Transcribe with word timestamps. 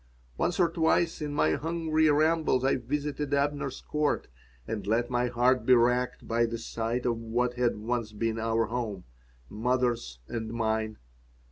Once 0.35 0.59
or 0.59 0.67
twice 0.67 1.21
in 1.21 1.31
my 1.31 1.51
hungry 1.51 2.09
rambles 2.09 2.65
I 2.65 2.77
visited 2.77 3.35
Abner's 3.35 3.81
Court 3.81 4.27
and 4.67 4.87
let 4.87 5.11
my 5.11 5.27
heart 5.27 5.63
be 5.63 5.75
racked 5.75 6.27
by 6.27 6.47
the 6.47 6.57
sight 6.57 7.05
of 7.05 7.19
what 7.19 7.53
had 7.53 7.77
once 7.77 8.11
been 8.11 8.39
our 8.39 8.65
home, 8.65 9.03
mother's 9.47 10.17
and 10.27 10.51
mine. 10.51 10.97